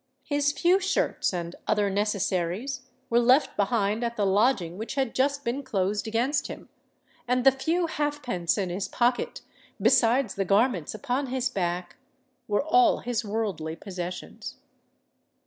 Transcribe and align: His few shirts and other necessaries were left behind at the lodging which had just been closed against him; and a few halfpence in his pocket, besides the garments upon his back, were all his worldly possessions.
His 0.23 0.51
few 0.51 0.79
shirts 0.79 1.31
and 1.31 1.55
other 1.67 1.87
necessaries 1.91 2.81
were 3.11 3.19
left 3.19 3.55
behind 3.55 4.03
at 4.03 4.15
the 4.15 4.25
lodging 4.25 4.79
which 4.79 4.95
had 4.95 5.13
just 5.13 5.45
been 5.45 5.61
closed 5.61 6.07
against 6.07 6.47
him; 6.47 6.69
and 7.27 7.45
a 7.45 7.51
few 7.51 7.85
halfpence 7.85 8.57
in 8.57 8.71
his 8.71 8.87
pocket, 8.87 9.41
besides 9.79 10.33
the 10.33 10.43
garments 10.43 10.95
upon 10.95 11.27
his 11.27 11.51
back, 11.51 11.97
were 12.47 12.65
all 12.65 13.01
his 13.01 13.23
worldly 13.23 13.75
possessions. 13.75 14.55